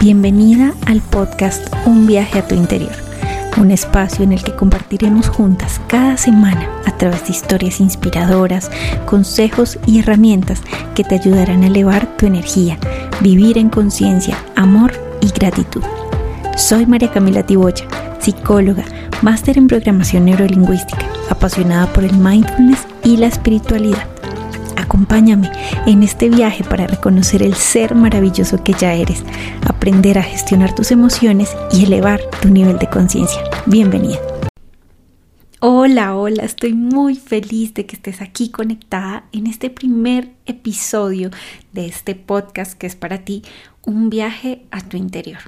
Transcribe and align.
Bienvenida 0.00 0.74
al 0.84 1.00
podcast 1.00 1.74
Un 1.86 2.06
viaje 2.06 2.38
a 2.38 2.46
tu 2.46 2.54
interior, 2.54 2.92
un 3.56 3.70
espacio 3.70 4.24
en 4.24 4.32
el 4.32 4.44
que 4.44 4.54
compartiremos 4.54 5.28
juntas 5.28 5.80
cada 5.88 6.18
semana 6.18 6.68
a 6.84 6.96
través 6.98 7.26
de 7.26 7.32
historias 7.32 7.80
inspiradoras, 7.80 8.70
consejos 9.06 9.78
y 9.86 10.00
herramientas 10.00 10.60
que 10.94 11.02
te 11.02 11.14
ayudarán 11.14 11.62
a 11.62 11.68
elevar 11.68 12.06
tu 12.18 12.26
energía, 12.26 12.78
vivir 13.22 13.56
en 13.56 13.70
conciencia, 13.70 14.36
amor 14.54 14.92
y 15.22 15.28
gratitud. 15.28 15.82
Soy 16.56 16.84
María 16.84 17.10
Camila 17.10 17.44
Tibocha, 17.44 17.86
psicóloga, 18.20 18.84
máster 19.22 19.56
en 19.56 19.66
programación 19.66 20.26
neurolingüística, 20.26 21.06
apasionada 21.30 21.90
por 21.92 22.04
el 22.04 22.12
mindfulness 22.12 22.86
y 23.02 23.16
la 23.16 23.28
espiritualidad 23.28 24.15
Acompáñame 24.96 25.52
en 25.86 26.02
este 26.02 26.30
viaje 26.30 26.64
para 26.64 26.86
reconocer 26.86 27.42
el 27.42 27.52
ser 27.52 27.94
maravilloso 27.94 28.64
que 28.64 28.72
ya 28.72 28.94
eres, 28.94 29.26
aprender 29.66 30.18
a 30.18 30.22
gestionar 30.22 30.74
tus 30.74 30.90
emociones 30.90 31.54
y 31.70 31.84
elevar 31.84 32.18
tu 32.40 32.48
nivel 32.48 32.78
de 32.78 32.88
conciencia. 32.88 33.42
Bienvenida. 33.66 34.18
Hola, 35.60 36.16
hola, 36.16 36.44
estoy 36.44 36.72
muy 36.72 37.14
feliz 37.14 37.74
de 37.74 37.84
que 37.84 37.96
estés 37.96 38.22
aquí 38.22 38.48
conectada 38.48 39.26
en 39.32 39.48
este 39.48 39.68
primer 39.68 40.30
episodio 40.46 41.28
de 41.74 41.84
este 41.84 42.14
podcast 42.14 42.72
que 42.72 42.86
es 42.86 42.96
para 42.96 43.18
ti 43.18 43.42
un 43.84 44.08
viaje 44.08 44.62
a 44.70 44.80
tu 44.80 44.96
interior. 44.96 45.40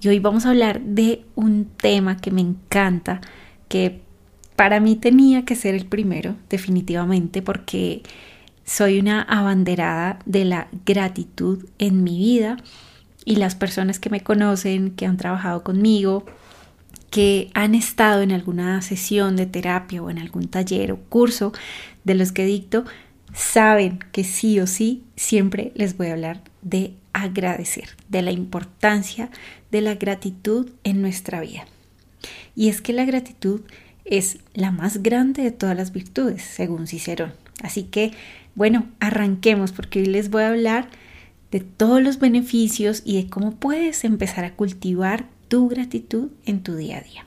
Y 0.00 0.06
hoy 0.06 0.20
vamos 0.20 0.46
a 0.46 0.50
hablar 0.50 0.80
de 0.80 1.24
un 1.34 1.64
tema 1.64 2.18
que 2.18 2.30
me 2.30 2.40
encanta, 2.40 3.20
que 3.66 4.00
para 4.54 4.78
mí 4.78 4.94
tenía 4.94 5.44
que 5.44 5.56
ser 5.56 5.74
el 5.74 5.86
primero, 5.86 6.36
definitivamente, 6.48 7.42
porque 7.42 8.02
soy 8.70 9.00
una 9.00 9.22
abanderada 9.22 10.20
de 10.26 10.44
la 10.44 10.68
gratitud 10.86 11.66
en 11.80 12.04
mi 12.04 12.16
vida 12.18 12.56
y 13.24 13.34
las 13.34 13.56
personas 13.56 13.98
que 13.98 14.10
me 14.10 14.20
conocen, 14.20 14.92
que 14.92 15.06
han 15.06 15.16
trabajado 15.16 15.64
conmigo, 15.64 16.24
que 17.10 17.50
han 17.54 17.74
estado 17.74 18.22
en 18.22 18.30
alguna 18.30 18.80
sesión 18.80 19.34
de 19.34 19.46
terapia 19.46 20.00
o 20.00 20.08
en 20.08 20.20
algún 20.20 20.46
taller 20.46 20.92
o 20.92 21.00
curso 21.00 21.52
de 22.04 22.14
los 22.14 22.30
que 22.30 22.44
dicto, 22.44 22.84
saben 23.34 23.98
que 24.12 24.22
sí 24.22 24.60
o 24.60 24.68
sí 24.68 25.02
siempre 25.16 25.72
les 25.74 25.96
voy 25.96 26.06
a 26.06 26.12
hablar 26.12 26.40
de 26.62 26.94
agradecer, 27.12 27.96
de 28.08 28.22
la 28.22 28.30
importancia 28.30 29.30
de 29.72 29.80
la 29.80 29.96
gratitud 29.96 30.70
en 30.84 31.02
nuestra 31.02 31.40
vida. 31.40 31.64
Y 32.54 32.68
es 32.68 32.80
que 32.80 32.92
la 32.92 33.04
gratitud 33.04 33.62
es 34.04 34.38
la 34.54 34.70
más 34.70 35.02
grande 35.02 35.42
de 35.42 35.50
todas 35.50 35.76
las 35.76 35.92
virtudes, 35.92 36.42
según 36.42 36.86
Cicerón. 36.86 37.32
Así 37.62 37.82
que 37.84 38.12
bueno, 38.54 38.88
arranquemos 39.00 39.72
porque 39.72 40.00
hoy 40.00 40.06
les 40.06 40.30
voy 40.30 40.42
a 40.42 40.48
hablar 40.48 40.88
de 41.50 41.60
todos 41.60 42.02
los 42.02 42.18
beneficios 42.18 43.02
y 43.04 43.22
de 43.22 43.28
cómo 43.28 43.56
puedes 43.56 44.04
empezar 44.04 44.44
a 44.44 44.54
cultivar 44.54 45.26
tu 45.48 45.68
gratitud 45.68 46.30
en 46.44 46.62
tu 46.62 46.76
día 46.76 46.98
a 46.98 47.00
día. 47.00 47.26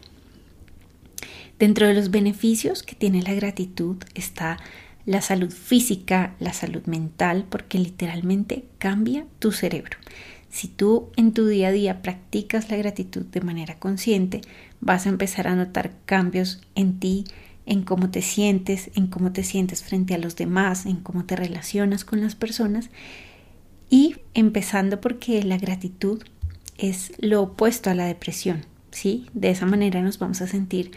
Dentro 1.60 1.88
de 1.88 1.94
los 1.94 2.12
beneficios 2.12 2.84
que 2.84 2.96
tiene 2.96 3.22
la 3.22 3.34
gratitud 3.34 3.98
está 4.16 4.58
la 5.06 5.22
salud 5.22 5.52
física, 5.52 6.36
la 6.40 6.54
salud 6.54 6.84
mental, 6.86 7.46
porque 7.50 7.78
literalmente 7.78 8.66
cambia 8.78 9.26
tu 9.40 9.52
cerebro. 9.52 9.98
Si 10.50 10.68
tú 10.68 11.10
en 11.16 11.34
tu 11.34 11.48
día 11.48 11.70
a 11.70 11.72
día 11.72 12.02
practicas 12.02 12.70
la 12.70 12.78
gratitud 12.78 13.26
de 13.26 13.42
manera 13.42 13.80
consciente, 13.80 14.42
vas 14.82 15.06
a 15.06 15.10
empezar 15.10 15.48
a 15.48 15.56
notar 15.56 15.92
cambios 16.06 16.62
en 16.76 17.00
ti, 17.00 17.26
en 17.66 17.84
cómo 17.84 18.10
te 18.10 18.22
sientes, 18.22 18.92
en 18.96 19.08
cómo 19.08 19.32
te 19.32 19.44
sientes 19.44 19.84
frente 19.84 20.14
a 20.14 20.18
los 20.18 20.36
demás, 20.36 20.86
en 20.86 20.98
cómo 20.98 21.26
te 21.26 21.36
relacionas 21.36 22.04
con 22.04 22.22
las 22.22 22.36
personas 22.36 22.90
y 23.90 24.18
empezando 24.34 25.00
porque 25.00 25.44
la 25.44 25.58
gratitud 25.58 26.22
es 26.78 27.14
lo 27.20 27.42
opuesto 27.42 27.90
a 27.90 27.96
la 27.96 28.06
depresión, 28.06 28.66
¿sí? 28.92 29.28
De 29.34 29.50
esa 29.50 29.66
manera 29.66 30.02
nos 30.02 30.20
vamos 30.20 30.42
a 30.42 30.48
sentir 30.48 30.92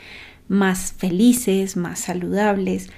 más 0.48 0.92
felices, 0.92 1.76
más 1.76 2.00
saludables. 2.00 2.88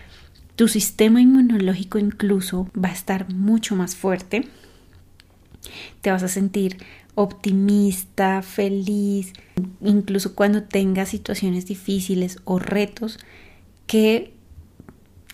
Tu 0.56 0.68
sistema 0.68 1.20
inmunológico 1.20 1.98
incluso 1.98 2.70
va 2.76 2.88
a 2.88 2.92
estar 2.92 3.32
mucho 3.32 3.76
más 3.76 3.96
fuerte. 3.96 4.48
Te 6.00 6.10
vas 6.10 6.22
a 6.22 6.28
sentir 6.28 6.78
optimista, 7.14 8.42
feliz, 8.42 9.32
incluso 9.80 10.36
cuando 10.36 10.62
tengas 10.62 11.08
situaciones 11.08 11.66
difíciles 11.66 12.38
o 12.44 12.60
retos, 12.60 13.18
que 13.88 14.32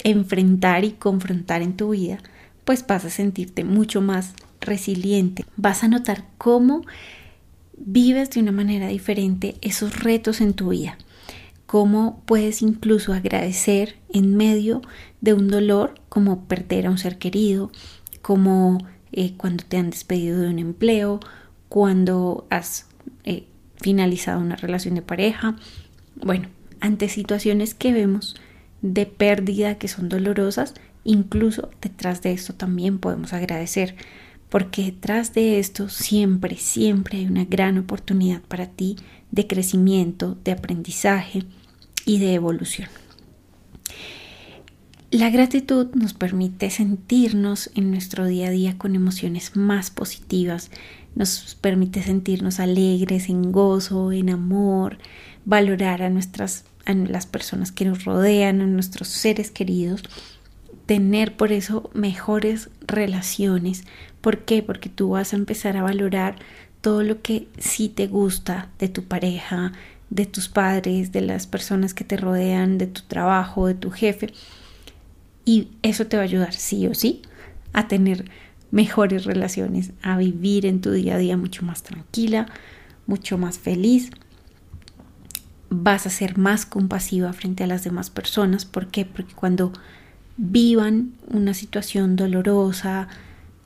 enfrentar 0.02 0.84
y 0.84 0.92
confrontar 0.92 1.60
en 1.60 1.76
tu 1.76 1.90
vida, 1.90 2.18
pues 2.64 2.86
vas 2.86 3.04
a 3.04 3.10
sentirte 3.10 3.64
mucho 3.64 4.00
más 4.00 4.32
resiliente. 4.60 5.44
Vas 5.56 5.84
a 5.84 5.88
notar 5.88 6.24
cómo 6.38 6.82
vives 7.76 8.30
de 8.30 8.40
una 8.40 8.52
manera 8.52 8.88
diferente 8.88 9.56
esos 9.60 10.00
retos 10.00 10.40
en 10.40 10.54
tu 10.54 10.70
vida. 10.70 10.96
Cómo 11.66 12.22
puedes 12.24 12.62
incluso 12.62 13.12
agradecer 13.12 13.96
en 14.12 14.36
medio 14.36 14.80
de 15.20 15.34
un 15.34 15.48
dolor 15.48 15.94
como 16.08 16.44
perder 16.44 16.86
a 16.86 16.90
un 16.90 16.98
ser 16.98 17.18
querido, 17.18 17.70
como 18.22 18.78
eh, 19.12 19.34
cuando 19.36 19.64
te 19.64 19.76
han 19.76 19.90
despedido 19.90 20.40
de 20.40 20.48
un 20.48 20.58
empleo, 20.58 21.20
cuando 21.68 22.46
has 22.50 22.86
eh, 23.24 23.46
finalizado 23.76 24.40
una 24.40 24.56
relación 24.56 24.94
de 24.94 25.02
pareja. 25.02 25.56
Bueno, 26.16 26.48
ante 26.80 27.08
situaciones 27.08 27.74
que 27.74 27.92
vemos 27.92 28.36
de 28.84 29.06
pérdida 29.06 29.78
que 29.78 29.88
son 29.88 30.10
dolorosas, 30.10 30.74
incluso 31.04 31.70
detrás 31.80 32.20
de 32.20 32.32
esto 32.32 32.52
también 32.52 32.98
podemos 32.98 33.32
agradecer, 33.32 33.96
porque 34.50 34.84
detrás 34.84 35.32
de 35.32 35.58
esto 35.58 35.88
siempre, 35.88 36.56
siempre 36.56 37.18
hay 37.18 37.26
una 37.26 37.46
gran 37.46 37.78
oportunidad 37.78 38.42
para 38.42 38.66
ti 38.66 38.96
de 39.30 39.46
crecimiento, 39.46 40.36
de 40.44 40.52
aprendizaje 40.52 41.44
y 42.04 42.18
de 42.18 42.34
evolución. 42.34 42.90
La 45.10 45.30
gratitud 45.30 45.94
nos 45.94 46.12
permite 46.12 46.68
sentirnos 46.68 47.70
en 47.74 47.90
nuestro 47.90 48.26
día 48.26 48.48
a 48.48 48.50
día 48.50 48.76
con 48.76 48.96
emociones 48.96 49.56
más 49.56 49.90
positivas, 49.90 50.70
nos 51.14 51.56
permite 51.58 52.02
sentirnos 52.02 52.60
alegres, 52.60 53.30
en 53.30 53.50
gozo, 53.50 54.12
en 54.12 54.28
amor, 54.28 54.98
valorar 55.46 56.02
a 56.02 56.10
nuestras 56.10 56.64
a 56.86 56.94
las 56.94 57.26
personas 57.26 57.72
que 57.72 57.84
nos 57.84 58.04
rodean, 58.04 58.60
a 58.60 58.66
nuestros 58.66 59.08
seres 59.08 59.50
queridos, 59.50 60.02
tener 60.86 61.36
por 61.36 61.52
eso 61.52 61.90
mejores 61.94 62.70
relaciones. 62.86 63.84
¿Por 64.20 64.44
qué? 64.44 64.62
Porque 64.62 64.88
tú 64.88 65.10
vas 65.10 65.32
a 65.32 65.36
empezar 65.36 65.76
a 65.76 65.82
valorar 65.82 66.36
todo 66.80 67.02
lo 67.02 67.22
que 67.22 67.48
sí 67.58 67.88
te 67.88 68.06
gusta 68.06 68.68
de 68.78 68.88
tu 68.88 69.04
pareja, 69.04 69.72
de 70.10 70.26
tus 70.26 70.48
padres, 70.48 71.12
de 71.12 71.22
las 71.22 71.46
personas 71.46 71.94
que 71.94 72.04
te 72.04 72.16
rodean, 72.16 72.78
de 72.78 72.86
tu 72.86 73.02
trabajo, 73.02 73.66
de 73.66 73.74
tu 73.74 73.90
jefe. 73.90 74.32
Y 75.44 75.68
eso 75.82 76.06
te 76.06 76.16
va 76.16 76.22
a 76.22 76.26
ayudar 76.26 76.52
sí 76.52 76.86
o 76.86 76.94
sí 76.94 77.22
a 77.72 77.88
tener 77.88 78.30
mejores 78.70 79.24
relaciones, 79.24 79.92
a 80.02 80.16
vivir 80.18 80.66
en 80.66 80.80
tu 80.80 80.90
día 80.90 81.14
a 81.14 81.18
día 81.18 81.36
mucho 81.36 81.64
más 81.64 81.82
tranquila, 81.82 82.46
mucho 83.06 83.38
más 83.38 83.58
feliz 83.58 84.10
vas 85.82 86.06
a 86.06 86.10
ser 86.10 86.38
más 86.38 86.66
compasiva 86.66 87.32
frente 87.32 87.64
a 87.64 87.66
las 87.66 87.84
demás 87.84 88.10
personas. 88.10 88.64
¿Por 88.64 88.88
qué? 88.88 89.04
Porque 89.04 89.34
cuando 89.34 89.72
vivan 90.36 91.12
una 91.28 91.54
situación 91.54 92.16
dolorosa, 92.16 93.08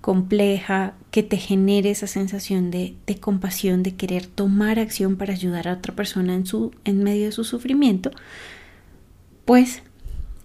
compleja, 0.01 0.95
que 1.11 1.23
te 1.23 1.37
genere 1.37 1.91
esa 1.91 2.07
sensación 2.07 2.71
de, 2.71 2.97
compasión, 3.21 3.83
de 3.83 3.95
querer 3.95 4.27
tomar 4.27 4.79
acción 4.79 5.17
para 5.17 5.33
ayudar 5.33 5.69
a 5.69 5.75
otra 5.75 5.95
persona 5.95 6.35
en, 6.35 6.47
su, 6.47 6.73
en 6.85 7.03
medio 7.03 7.27
de 7.27 7.33
su 7.33 7.45
sufrimiento, 7.45 8.11
pues 9.45 9.83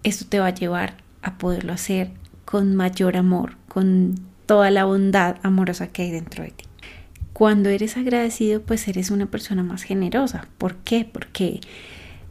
esto 0.03 0.25
te 0.27 0.39
va 0.39 0.47
a 0.47 0.53
llevar 0.53 0.97
a 1.21 1.37
poderlo 1.37 1.73
hacer 1.73 2.11
con 2.45 2.75
mayor 2.75 3.15
amor, 3.15 3.55
con 3.67 4.15
toda 4.45 4.69
la 4.71 4.85
bondad 4.85 5.37
amorosa 5.43 5.87
que 5.87 6.03
hay 6.03 6.11
dentro 6.11 6.43
de 6.43 6.51
ti. 6.51 6.65
Cuando 7.33 7.69
eres 7.69 7.97
agradecido, 7.97 8.61
pues 8.61 8.87
eres 8.87 9.09
una 9.09 9.25
persona 9.25 9.63
más 9.63 9.83
generosa. 9.83 10.47
¿Por 10.57 10.75
qué? 10.77 11.03
Porque 11.11 11.61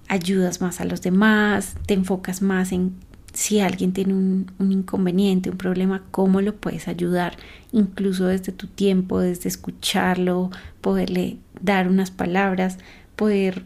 ayudas 0.09 0.61
más 0.61 0.81
a 0.81 0.85
los 0.85 1.03
demás, 1.03 1.75
te 1.87 1.95
enfocas 1.95 2.43
más 2.43 2.73
en 2.73 2.95
si 3.33 3.61
alguien 3.61 3.93
tiene 3.93 4.15
un, 4.15 4.47
inconveniente, 4.59 5.51
un 5.51 5.57
problema, 5.57 6.05
cómo 6.11 6.41
lo 6.41 6.55
puedes 6.55 6.87
ayudar, 6.87 7.37
incluso 7.73 8.27
desde 8.27 8.53
tu 8.53 8.67
tiempo, 8.67 9.21
desde 9.21 9.49
escucharlo, 9.49 10.51
poderle 10.81 11.39
dar 11.61 11.89
unas 11.89 12.11
palabras, 12.11 12.79
poder, 13.17 13.65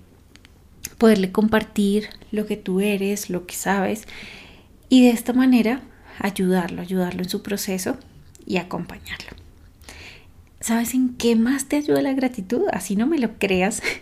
poderle 0.99 1.33
compartir 1.33 2.09
lo 2.31 2.47
que 2.47 2.57
tú 2.57 2.81
eres, 2.81 3.29
lo 3.29 3.47
que 3.47 3.57
sabes, 3.57 4.07
y 4.89 5.05
de 5.05 5.11
esta 5.11 5.33
manera 5.33 5.83
ayudarlo, 6.21 6.81
ayudarlo 6.81 7.23
en 7.23 7.29
su 7.29 7.43
proceso 7.43 7.97
y 8.47 8.59
acompañarlo. 8.59 9.46
¿Sabes 10.61 10.95
en 10.95 11.15
qué 11.15 11.37
más 11.37 11.67
te 11.67 11.77
ayuda 11.77 12.03
la 12.03 12.15
gratitud? 12.15 12.63
Así 12.73 12.97
no 12.97 13.07
me 13.07 13.19
lo 13.19 13.39
creas. 13.39 13.83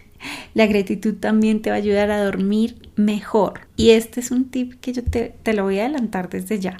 La 0.54 0.66
gratitud 0.66 1.16
también 1.16 1.60
te 1.60 1.68
va 1.68 1.76
a 1.76 1.80
ayudar 1.80 2.10
a 2.10 2.24
dormir 2.24 2.88
mejor. 2.96 3.68
Y 3.76 3.90
este 3.90 4.20
es 4.20 4.30
un 4.30 4.46
tip 4.46 4.80
que 4.80 4.94
yo 4.94 5.02
te, 5.02 5.34
te, 5.42 5.52
lo 5.52 5.64
voy 5.64 5.78
a 5.78 5.82
adelantar 5.84 6.30
desde 6.30 6.58
ya. 6.60 6.78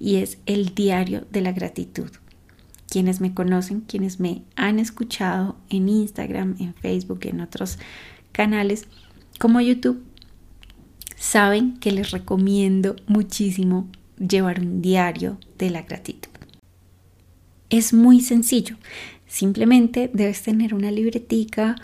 Y 0.00 0.16
es 0.16 0.38
el 0.46 0.74
diario 0.74 1.24
de 1.30 1.40
la 1.42 1.52
gratitud. 1.52 2.10
quienes 2.88 3.20
me 3.20 3.32
conocen, 3.32 3.82
quienes 3.82 4.18
me 4.18 4.42
han 4.56 4.80
escuchado 4.80 5.56
en 5.68 5.88
Instagram, 5.88 6.56
en 6.58 6.74
Facebook, 6.74 7.20
en 7.22 7.40
otros 7.40 7.78
canales 8.32 8.88
como 9.38 9.60
YouTube, 9.60 10.02
saben 11.16 11.78
que 11.78 11.92
les 11.92 12.10
recomiendo 12.10 12.96
muchísimo 13.06 13.88
llevar 14.18 14.60
un 14.60 14.82
diario 14.82 15.38
de 15.56 15.70
la 15.70 15.82
gratitud. 15.82 16.29
Es 17.70 17.92
muy 17.92 18.20
sencillo, 18.20 18.76
simplemente 19.26 20.10
debes 20.12 20.42
tener 20.42 20.74
una 20.74 20.90
libretica 20.90 21.76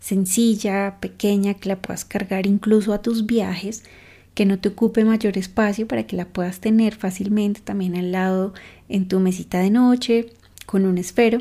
sencilla, 0.00 0.98
pequeña, 1.00 1.54
que 1.54 1.68
la 1.68 1.80
puedas 1.80 2.04
cargar 2.04 2.46
incluso 2.46 2.92
a 2.92 3.00
tus 3.00 3.26
viajes, 3.26 3.84
que 4.34 4.44
no 4.44 4.58
te 4.58 4.70
ocupe 4.70 5.04
mayor 5.04 5.38
espacio 5.38 5.86
para 5.86 6.06
que 6.06 6.16
la 6.16 6.26
puedas 6.26 6.60
tener 6.60 6.94
fácilmente 6.94 7.60
también 7.60 7.96
al 7.96 8.12
lado 8.12 8.52
en 8.88 9.06
tu 9.06 9.20
mesita 9.20 9.60
de 9.60 9.70
noche 9.70 10.26
con 10.66 10.84
un 10.84 10.98
esfero 10.98 11.38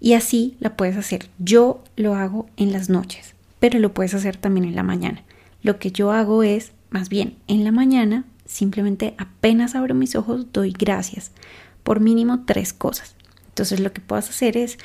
y 0.00 0.14
así 0.14 0.56
la 0.60 0.76
puedes 0.76 0.96
hacer. 0.96 1.28
Yo 1.38 1.82
lo 1.96 2.14
hago 2.14 2.46
en 2.56 2.72
las 2.72 2.88
noches, 2.88 3.34
pero 3.60 3.78
lo 3.78 3.94
puedes 3.94 4.14
hacer 4.14 4.36
también 4.36 4.66
en 4.66 4.74
la 4.74 4.82
mañana. 4.82 5.22
Lo 5.62 5.78
que 5.78 5.92
yo 5.92 6.12
hago 6.12 6.42
es, 6.42 6.72
más 6.90 7.08
bien, 7.08 7.36
en 7.46 7.64
la 7.64 7.72
mañana 7.72 8.24
simplemente 8.44 9.14
apenas 9.18 9.74
abro 9.74 9.94
mis 9.94 10.14
ojos 10.14 10.52
doy 10.52 10.72
gracias 10.72 11.32
por 11.82 12.00
mínimo 12.00 12.44
tres 12.44 12.72
cosas. 12.72 13.16
Entonces 13.54 13.78
lo 13.78 13.92
que 13.92 14.00
puedes 14.00 14.28
hacer 14.28 14.56
es 14.56 14.78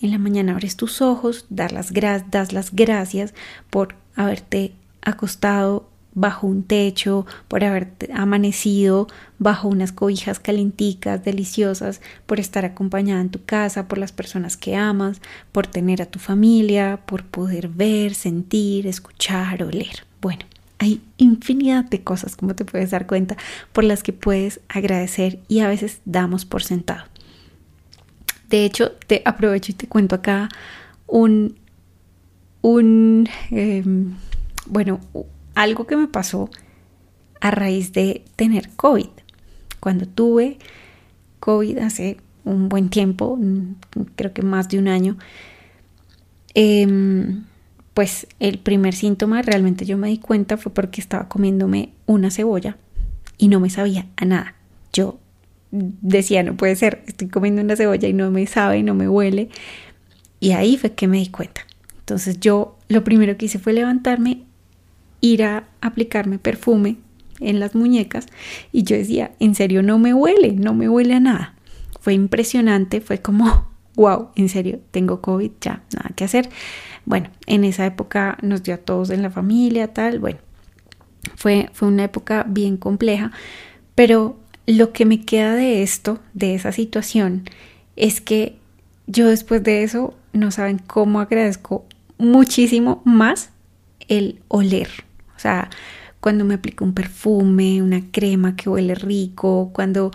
en 0.00 0.10
la 0.10 0.18
mañana 0.18 0.50
abres 0.50 0.76
tus 0.76 1.00
ojos, 1.00 1.46
dar 1.48 1.70
las 1.70 1.92
das 1.92 2.52
las 2.52 2.74
gracias 2.74 3.34
por 3.70 3.94
haberte 4.16 4.72
acostado 5.00 5.88
bajo 6.12 6.48
un 6.48 6.64
techo, 6.64 7.24
por 7.46 7.62
haber 7.62 7.92
amanecido 8.12 9.06
bajo 9.38 9.68
unas 9.68 9.92
cobijas 9.92 10.40
calenticas, 10.40 11.22
deliciosas, 11.24 12.00
por 12.26 12.40
estar 12.40 12.64
acompañada 12.64 13.20
en 13.20 13.30
tu 13.30 13.44
casa, 13.44 13.86
por 13.86 13.98
las 13.98 14.10
personas 14.10 14.56
que 14.56 14.74
amas, 14.74 15.20
por 15.52 15.68
tener 15.68 16.02
a 16.02 16.06
tu 16.06 16.18
familia, 16.18 16.98
por 17.06 17.24
poder 17.24 17.68
ver, 17.68 18.14
sentir, 18.14 18.88
escuchar, 18.88 19.62
oler. 19.62 20.04
Bueno, 20.20 20.46
hay 20.78 21.00
infinidad 21.16 21.84
de 21.84 22.02
cosas, 22.02 22.34
como 22.34 22.56
te 22.56 22.64
puedes 22.64 22.90
dar 22.90 23.06
cuenta, 23.06 23.36
por 23.72 23.84
las 23.84 24.02
que 24.02 24.12
puedes 24.12 24.58
agradecer 24.68 25.38
y 25.46 25.60
a 25.60 25.68
veces 25.68 26.00
damos 26.06 26.44
por 26.44 26.64
sentado. 26.64 27.04
De 28.48 28.64
hecho, 28.64 28.92
te 29.06 29.22
aprovecho 29.24 29.72
y 29.72 29.74
te 29.74 29.88
cuento 29.88 30.14
acá 30.14 30.48
un, 31.06 31.56
un, 32.62 33.28
em, 33.50 34.14
bueno, 34.66 35.00
algo 35.54 35.86
que 35.86 35.96
me 35.96 36.08
pasó 36.08 36.50
a 37.40 37.50
raíz 37.50 37.92
de 37.92 38.24
tener 38.36 38.70
COVID. 38.76 39.08
Cuando 39.80 40.06
tuve 40.06 40.58
COVID 41.40 41.78
hace 41.78 42.18
un 42.44 42.68
buen 42.68 42.88
tiempo, 42.88 43.38
creo 44.14 44.32
que 44.32 44.42
más 44.42 44.68
de 44.68 44.78
un 44.78 44.88
año, 44.88 45.16
em, 46.54 47.44
pues 47.94 48.26
el 48.40 48.58
primer 48.58 48.94
síntoma 48.94 49.42
realmente 49.42 49.86
yo 49.86 49.96
me 49.98 50.08
di 50.08 50.18
cuenta 50.18 50.56
fue 50.56 50.72
porque 50.72 51.00
estaba 51.00 51.28
comiéndome 51.28 51.92
una 52.06 52.30
cebolla 52.30 52.76
y 53.38 53.48
no 53.48 53.60
me 53.60 53.70
sabía 53.70 54.06
a 54.16 54.24
nada. 54.24 54.54
Yo 54.92 55.18
decía, 55.70 56.42
no 56.42 56.56
puede 56.56 56.76
ser, 56.76 57.02
estoy 57.06 57.28
comiendo 57.28 57.62
una 57.62 57.76
cebolla 57.76 58.08
y 58.08 58.12
no 58.12 58.30
me 58.30 58.46
sabe, 58.46 58.82
no 58.82 58.94
me 58.94 59.08
huele. 59.08 59.48
Y 60.40 60.52
ahí 60.52 60.76
fue 60.76 60.92
que 60.92 61.08
me 61.08 61.18
di 61.18 61.28
cuenta. 61.28 61.62
Entonces 62.00 62.38
yo 62.40 62.76
lo 62.88 63.02
primero 63.04 63.36
que 63.36 63.46
hice 63.46 63.58
fue 63.58 63.72
levantarme 63.72 64.42
ir 65.20 65.42
a 65.42 65.68
aplicarme 65.80 66.38
perfume 66.38 66.98
en 67.40 67.60
las 67.60 67.74
muñecas 67.74 68.26
y 68.72 68.84
yo 68.84 68.96
decía, 68.96 69.32
en 69.40 69.54
serio, 69.54 69.82
no 69.82 69.98
me 69.98 70.14
huele, 70.14 70.52
no 70.52 70.74
me 70.74 70.88
huele 70.88 71.14
a 71.14 71.20
nada. 71.20 71.54
Fue 72.00 72.14
impresionante, 72.14 73.00
fue 73.00 73.20
como, 73.20 73.68
wow, 73.96 74.28
en 74.36 74.48
serio, 74.48 74.80
tengo 74.90 75.20
COVID, 75.20 75.50
ya, 75.60 75.82
nada 75.94 76.10
que 76.14 76.24
hacer. 76.24 76.48
Bueno, 77.04 77.30
en 77.46 77.64
esa 77.64 77.86
época 77.86 78.38
nos 78.42 78.62
dio 78.62 78.74
a 78.74 78.78
todos 78.78 79.10
en 79.10 79.22
la 79.22 79.30
familia, 79.30 79.92
tal, 79.92 80.18
bueno, 80.18 80.38
fue, 81.34 81.70
fue 81.72 81.88
una 81.88 82.04
época 82.04 82.44
bien 82.48 82.76
compleja, 82.76 83.32
pero 83.94 84.38
lo 84.66 84.92
que 84.92 85.04
me 85.04 85.24
queda 85.24 85.54
de 85.54 85.82
esto, 85.82 86.18
de 86.34 86.54
esa 86.54 86.72
situación, 86.72 87.44
es 87.96 88.20
que 88.20 88.56
yo 89.06 89.28
después 89.28 89.62
de 89.62 89.82
eso, 89.82 90.14
no 90.32 90.50
saben 90.50 90.78
cómo 90.78 91.20
agradezco 91.20 91.84
muchísimo 92.18 93.02
más 93.04 93.50
el 94.08 94.40
oler. 94.48 94.88
O 95.36 95.38
sea, 95.38 95.70
cuando 96.20 96.44
me 96.44 96.54
aplico 96.54 96.84
un 96.84 96.92
perfume, 96.92 97.82
una 97.82 98.02
crema 98.10 98.56
que 98.56 98.68
huele 98.68 98.94
rico, 98.94 99.70
cuando 99.72 100.10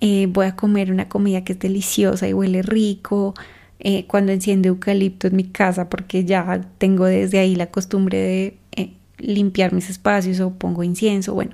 eh, 0.00 0.26
voy 0.28 0.46
a 0.46 0.56
comer 0.56 0.90
una 0.90 1.08
comida 1.08 1.44
que 1.44 1.52
es 1.52 1.58
deliciosa 1.58 2.28
y 2.28 2.32
huele 2.32 2.62
rico, 2.62 3.34
eh, 3.78 4.06
cuando 4.06 4.32
enciendo 4.32 4.68
eucalipto 4.68 5.28
en 5.28 5.36
mi 5.36 5.44
casa 5.44 5.88
porque 5.88 6.24
ya 6.24 6.62
tengo 6.78 7.04
desde 7.04 7.38
ahí 7.38 7.54
la 7.54 7.66
costumbre 7.66 8.18
de 8.18 8.58
eh, 8.72 8.92
limpiar 9.18 9.72
mis 9.72 9.90
espacios 9.90 10.40
o 10.40 10.50
pongo 10.54 10.82
incienso, 10.82 11.34
bueno. 11.34 11.52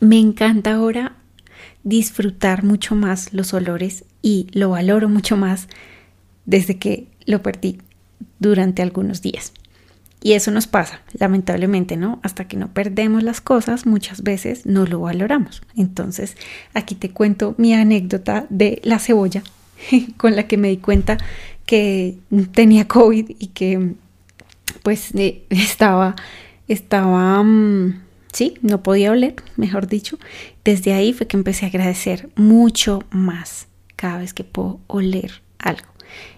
Me 0.00 0.18
encanta 0.18 0.74
ahora 0.74 1.16
disfrutar 1.82 2.64
mucho 2.64 2.94
más 2.94 3.32
los 3.32 3.54
olores 3.54 4.04
y 4.22 4.46
lo 4.52 4.70
valoro 4.70 5.08
mucho 5.08 5.36
más 5.36 5.68
desde 6.46 6.78
que 6.78 7.06
lo 7.26 7.42
perdí 7.42 7.78
durante 8.38 8.82
algunos 8.82 9.22
días. 9.22 9.52
Y 10.22 10.32
eso 10.32 10.50
nos 10.50 10.66
pasa, 10.66 11.00
lamentablemente, 11.18 11.96
¿no? 11.96 12.20
Hasta 12.22 12.46
que 12.46 12.58
no 12.58 12.72
perdemos 12.72 13.22
las 13.22 13.40
cosas, 13.40 13.86
muchas 13.86 14.22
veces 14.22 14.66
no 14.66 14.84
lo 14.84 15.00
valoramos. 15.00 15.62
Entonces, 15.76 16.36
aquí 16.74 16.94
te 16.94 17.10
cuento 17.10 17.54
mi 17.56 17.72
anécdota 17.72 18.46
de 18.50 18.80
la 18.84 18.98
cebolla, 18.98 19.42
con 20.18 20.36
la 20.36 20.46
que 20.46 20.58
me 20.58 20.68
di 20.68 20.76
cuenta 20.76 21.16
que 21.64 22.18
tenía 22.52 22.86
COVID 22.86 23.30
y 23.38 23.46
que 23.48 23.94
pues 24.82 25.14
eh, 25.14 25.44
estaba, 25.48 26.16
estaba, 26.68 27.42
mm, 27.42 28.02
sí, 28.32 28.54
no 28.62 28.82
podía 28.82 29.12
oler, 29.12 29.36
mejor 29.56 29.86
dicho. 29.86 30.18
Desde 30.64 30.92
ahí 30.92 31.12
fue 31.12 31.26
que 31.26 31.36
empecé 31.36 31.64
a 31.64 31.68
agradecer 31.68 32.30
mucho 32.36 33.04
más 33.10 33.68
cada 33.96 34.18
vez 34.18 34.34
que 34.34 34.44
puedo 34.44 34.80
oler 34.86 35.42
algo 35.58 35.88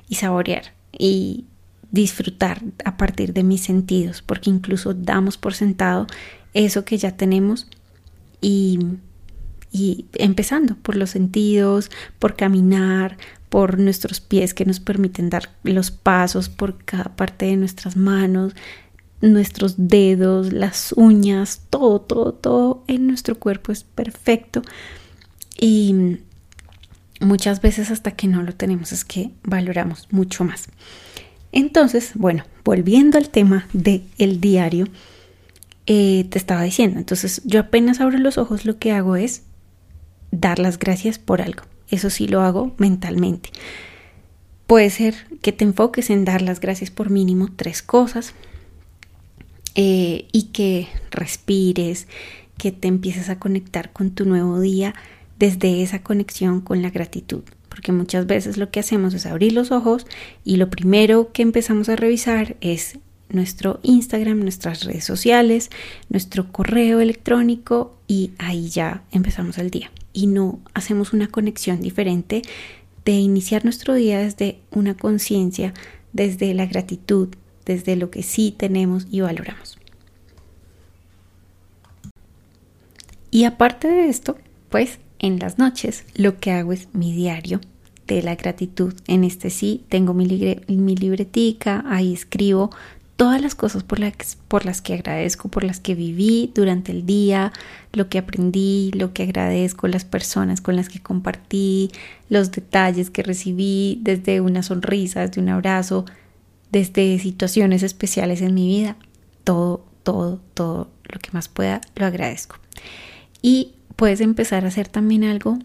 y 0.08 0.16
saborear. 0.16 0.74
Y 0.96 1.46
disfrutar 1.92 2.62
a 2.84 2.96
partir 2.96 3.32
de 3.34 3.44
mis 3.44 3.62
sentidos, 3.62 4.22
porque 4.22 4.50
incluso 4.50 4.94
damos 4.94 5.36
por 5.36 5.54
sentado 5.54 6.06
eso 6.54 6.84
que 6.84 6.96
ya 6.98 7.16
tenemos 7.16 7.68
y, 8.40 8.80
y 9.70 10.06
empezando 10.14 10.74
por 10.74 10.96
los 10.96 11.10
sentidos, 11.10 11.90
por 12.18 12.34
caminar, 12.34 13.18
por 13.50 13.78
nuestros 13.78 14.20
pies 14.20 14.54
que 14.54 14.64
nos 14.64 14.80
permiten 14.80 15.28
dar 15.28 15.50
los 15.62 15.90
pasos 15.90 16.48
por 16.48 16.82
cada 16.82 17.14
parte 17.14 17.46
de 17.46 17.58
nuestras 17.58 17.96
manos, 17.96 18.54
nuestros 19.22 19.74
dedos, 19.78 20.52
las 20.52 20.92
uñas, 20.96 21.62
todo, 21.70 22.00
todo, 22.00 22.34
todo 22.34 22.84
en 22.88 23.06
nuestro 23.06 23.38
cuerpo 23.38 23.72
es 23.72 23.84
perfecto 23.84 24.62
y 25.58 26.18
muchas 27.20 27.62
veces 27.62 27.90
hasta 27.90 28.10
que 28.10 28.26
no 28.26 28.42
lo 28.42 28.52
tenemos 28.52 28.92
es 28.92 29.04
que 29.04 29.30
valoramos 29.44 30.08
mucho 30.10 30.44
más. 30.44 30.68
Entonces, 31.52 32.12
bueno, 32.14 32.44
volviendo 32.64 33.16
al 33.16 33.30
tema 33.30 33.68
del 33.72 34.02
el 34.18 34.40
diario, 34.40 34.88
eh, 35.86 36.26
te 36.28 36.38
estaba 36.38 36.62
diciendo, 36.62 36.98
entonces 36.98 37.42
yo 37.44 37.60
apenas 37.60 38.00
abro 38.00 38.18
los 38.18 38.38
ojos, 38.38 38.64
lo 38.64 38.78
que 38.78 38.92
hago 38.92 39.16
es 39.16 39.42
dar 40.30 40.58
las 40.58 40.78
gracias 40.78 41.18
por 41.18 41.42
algo. 41.42 41.62
Eso 41.88 42.10
sí 42.10 42.26
lo 42.26 42.40
hago 42.40 42.74
mentalmente. 42.78 43.50
Puede 44.66 44.90
ser 44.90 45.14
que 45.42 45.52
te 45.52 45.64
enfoques 45.64 46.10
en 46.10 46.24
dar 46.24 46.40
las 46.40 46.58
gracias 46.58 46.90
por 46.90 47.10
mínimo 47.10 47.48
tres 47.54 47.82
cosas 47.82 48.34
eh, 49.74 50.26
y 50.32 50.44
que 50.52 50.88
respires, 51.10 52.06
que 52.58 52.72
te 52.72 52.88
empieces 52.88 53.28
a 53.28 53.38
conectar 53.38 53.92
con 53.92 54.10
tu 54.10 54.24
nuevo 54.24 54.60
día 54.60 54.94
desde 55.38 55.82
esa 55.82 56.02
conexión 56.02 56.60
con 56.60 56.82
la 56.82 56.90
gratitud 56.90 57.42
porque 57.72 57.90
muchas 57.90 58.26
veces 58.26 58.58
lo 58.58 58.70
que 58.70 58.80
hacemos 58.80 59.14
es 59.14 59.24
abrir 59.24 59.54
los 59.54 59.70
ojos 59.70 60.06
y 60.44 60.56
lo 60.56 60.68
primero 60.68 61.32
que 61.32 61.40
empezamos 61.40 61.88
a 61.88 61.96
revisar 61.96 62.54
es 62.60 62.98
nuestro 63.30 63.80
Instagram, 63.82 64.40
nuestras 64.40 64.84
redes 64.84 65.04
sociales, 65.04 65.70
nuestro 66.10 66.52
correo 66.52 67.00
electrónico 67.00 67.96
y 68.06 68.32
ahí 68.36 68.68
ya 68.68 69.04
empezamos 69.10 69.56
el 69.56 69.70
día. 69.70 69.90
Y 70.12 70.26
no 70.26 70.60
hacemos 70.74 71.14
una 71.14 71.28
conexión 71.28 71.80
diferente 71.80 72.42
de 73.06 73.12
iniciar 73.12 73.64
nuestro 73.64 73.94
día 73.94 74.18
desde 74.18 74.58
una 74.70 74.94
conciencia, 74.94 75.72
desde 76.12 76.52
la 76.52 76.66
gratitud, 76.66 77.28
desde 77.64 77.96
lo 77.96 78.10
que 78.10 78.22
sí 78.22 78.54
tenemos 78.56 79.06
y 79.10 79.20
valoramos. 79.20 79.78
Y 83.30 83.44
aparte 83.44 83.88
de 83.88 84.08
esto, 84.08 84.36
pues 84.68 84.98
en 85.18 85.38
las 85.38 85.58
noches 85.58 86.04
lo 86.14 86.38
que 86.38 86.52
hago 86.52 86.72
es 86.72 86.88
mi 86.92 87.14
diario 87.14 87.60
de 88.06 88.22
la 88.22 88.34
gratitud. 88.34 88.92
En 89.06 89.24
este 89.24 89.48
sí 89.48 89.84
tengo 89.88 90.12
mi, 90.12 90.26
libretica, 90.26 91.84
ahí 91.88 92.12
escribo 92.12 92.70
todas 93.16 93.40
las 93.40 93.54
cosas 93.54 93.84
por 93.84 94.00
las, 94.00 94.36
por 94.48 94.66
las 94.66 94.82
que 94.82 94.94
agradezco, 94.94 95.48
por 95.48 95.64
las 95.64 95.80
que 95.80 95.94
viví 95.94 96.50
durante 96.54 96.92
el 96.92 97.06
día, 97.06 97.52
lo 97.92 98.08
que 98.08 98.18
aprendí, 98.18 98.90
lo 98.94 99.12
que 99.14 99.22
agradezco, 99.22 99.86
las 99.88 100.04
personas 100.04 100.60
con 100.60 100.76
las 100.76 100.88
que 100.88 101.00
compartí, 101.00 101.90
los 102.28 102.50
detalles 102.50 103.10
que 103.10 103.22
recibí, 103.22 104.00
desde 104.02 104.40
una 104.40 104.62
sonrisa, 104.62 105.20
desde 105.26 105.40
un 105.40 105.48
abrazo, 105.48 106.04
desde 106.72 107.18
situaciones 107.18 107.82
especiales 107.82 108.40
en 108.40 108.54
mi 108.54 108.66
vida, 108.66 108.96
todo, 109.44 109.84
todo, 110.02 110.40
todo 110.54 110.90
lo 111.04 111.20
que 111.20 111.30
más 111.32 111.48
pueda, 111.48 111.82
lo 111.94 112.06
agradezco. 112.06 112.56
Y 113.42 113.74
puedes 113.96 114.20
empezar 114.20 114.64
a 114.64 114.68
hacer 114.68 114.88
también 114.88 115.24
algo 115.24 115.58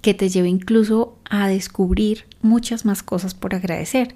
que 0.00 0.14
te 0.14 0.28
lleve 0.28 0.48
incluso 0.48 1.18
a 1.28 1.48
descubrir 1.48 2.24
muchas 2.40 2.84
más 2.84 3.02
cosas 3.02 3.34
por 3.34 3.54
agradecer. 3.54 4.14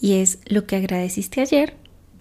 Y 0.00 0.14
es 0.14 0.38
lo 0.46 0.66
que 0.66 0.76
agradeciste 0.76 1.40
ayer, 1.40 1.74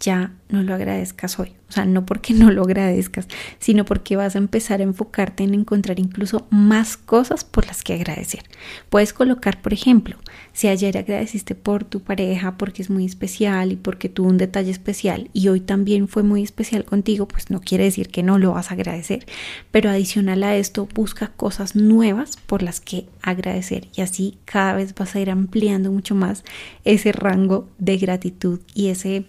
ya 0.04 0.34
no 0.50 0.62
lo 0.62 0.76
agradezcas 0.76 1.40
hoy. 1.40 1.54
O 1.70 1.72
sea, 1.72 1.86
no 1.86 2.06
porque 2.06 2.34
no 2.34 2.52
lo 2.52 2.62
agradezcas, 2.62 3.28
sino 3.58 3.86
porque 3.86 4.16
vas 4.16 4.36
a 4.36 4.38
empezar 4.38 4.82
a 4.82 4.84
enfocarte 4.84 5.44
en 5.44 5.56
encontrar 5.56 6.00
incluso 6.00 6.46
más 6.52 6.98
cosas 6.98 7.44
por 7.44 7.66
las 7.66 7.84
que 7.84 7.94
agradecer. 7.94 8.44
Puedes 8.90 9.14
colocar, 9.14 9.62
por 9.62 9.74
ejemplo, 9.74 10.18
si 10.52 10.68
ayer 10.68 10.98
agradeciste 10.98 11.56
por 11.56 11.86
tu 11.86 12.02
pareja 12.02 12.58
porque 12.58 12.84
es 12.84 12.90
muy 12.90 13.06
especial 13.06 13.72
y 13.72 13.76
porque 13.76 14.10
tuvo 14.10 14.28
un 14.28 14.38
detalle 14.38 14.70
especial 14.70 15.30
y 15.34 15.48
hoy 15.48 15.62
también 15.62 16.08
fue 16.08 16.22
muy 16.22 16.44
especial 16.44 16.84
contigo, 16.84 17.28
pues 17.28 17.50
no 17.50 17.62
quiere 17.62 17.86
decir 17.86 18.10
que 18.10 18.22
no 18.22 18.38
lo 18.38 18.52
vas 18.52 18.70
a 18.70 18.76
agradecer. 18.76 19.26
Pero 19.72 19.90
adicional 19.90 20.44
a 20.44 20.56
esto, 20.58 20.88
busca 20.94 21.30
cosas 21.30 21.76
nuevas 21.76 22.38
por 22.46 22.62
las 22.62 22.82
que 22.82 23.08
agradecer 23.22 23.88
y 23.96 24.02
así 24.02 24.38
cada 24.46 24.76
vez 24.76 24.94
vas 24.94 25.16
a 25.16 25.22
ir 25.22 25.32
ampliando 25.32 25.92
mucho 25.92 26.14
más 26.14 26.44
ese 26.84 27.14
rango 27.14 27.70
de 27.80 27.98
gratitud 27.98 28.60
y 28.76 28.90
ese 28.90 29.26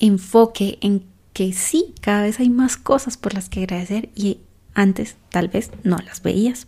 enfoque 0.00 0.78
en 0.80 1.04
que 1.32 1.52
sí, 1.52 1.94
cada 2.00 2.22
vez 2.22 2.40
hay 2.40 2.50
más 2.50 2.76
cosas 2.76 3.16
por 3.16 3.34
las 3.34 3.48
que 3.48 3.60
agradecer 3.60 4.10
y 4.14 4.38
antes 4.74 5.16
tal 5.30 5.48
vez 5.48 5.70
no 5.84 5.98
las 5.98 6.22
veías. 6.22 6.66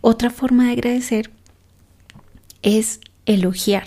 Otra 0.00 0.30
forma 0.30 0.66
de 0.66 0.72
agradecer 0.72 1.30
es 2.62 3.00
elogiar. 3.26 3.84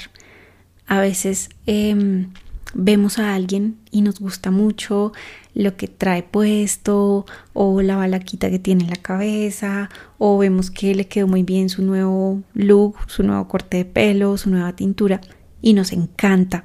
A 0.87 0.99
veces 0.99 1.49
em, 1.65 2.29
vemos 2.73 3.19
a 3.19 3.33
alguien 3.33 3.77
y 3.91 4.01
nos 4.01 4.19
gusta 4.19 4.51
mucho 4.51 5.13
lo 5.53 5.75
que 5.77 5.87
trae 5.87 6.23
puesto 6.23 7.25
o 7.53 7.81
la 7.81 7.95
balaquita 7.95 8.49
que 8.49 8.59
tiene 8.59 8.83
en 8.83 8.89
la 8.89 8.95
cabeza 8.97 9.89
o 10.17 10.37
vemos 10.37 10.69
que 10.69 10.93
le 10.93 11.07
quedó 11.07 11.27
muy 11.27 11.43
bien 11.43 11.69
su 11.69 11.81
nuevo 11.81 12.43
look, 12.53 12.97
su 13.07 13.23
nuevo 13.23 13.47
corte 13.47 13.77
de 13.77 13.85
pelo, 13.85 14.37
su 14.37 14.49
nueva 14.49 14.75
tintura 14.75 15.21
y 15.61 15.73
nos 15.73 15.91
encanta. 15.91 16.63